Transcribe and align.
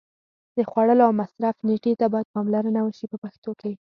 د 0.57 0.59
خوړلو 0.69 1.03
او 1.07 1.13
مصرف 1.21 1.55
نېټې 1.67 1.93
ته 1.99 2.05
باید 2.13 2.31
پاملرنه 2.35 2.79
وشي 2.83 3.05
په 3.11 3.17
پښتو 3.23 3.51
کې. 3.61 3.71